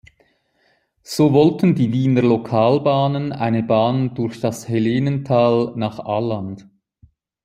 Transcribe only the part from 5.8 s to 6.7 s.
Alland.